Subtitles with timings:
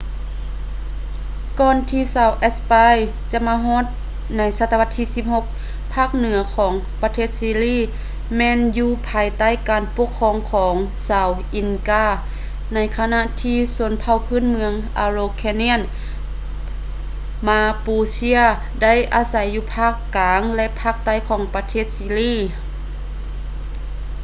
[1.59, 2.97] ກ່ອນທີ່ຊາວແອັດສະປາຍ
[3.31, 3.85] ຈະມາຮອດ
[4.37, 5.03] ໃນສະຕະວັດທີ
[5.47, 7.77] 16 ພາກເໜືອ ຂອງປະເທດຊີລີ
[8.37, 10.75] ແມ່ນຢູ່ພາຍໃຕ້ການປົກຄອງຂອງ
[11.07, 15.89] ຊາວ ອິນກາ inca ໃນຂະນະທີ່ຊົນເຜົ່າພື້ນເມືອງ ອາໂຣແຄນຽນ araucanians
[17.47, 22.33] ມາປູເຊ mapuche ໄດ້ອາໄສຢູ່ພາກກາງ ແລະ ພາກໃຕ້ຂອງປະເທດຊີລີ